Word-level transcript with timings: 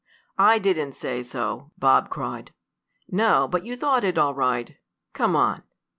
"I 0.39 0.57
didn't 0.57 0.93
say 0.93 1.21
so!" 1.21 1.69
Bob 1.77 2.09
cried. 2.09 2.55
"No, 3.09 3.47
but 3.47 3.63
you 3.65 3.75
thought 3.77 4.03
it 4.03 4.17
all 4.17 4.33
right. 4.33 4.75
Come 5.13 5.35
on." 5.35 5.61